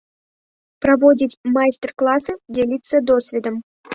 [0.85, 3.55] Праводзіць майстар-класы, дзяліцца досведам.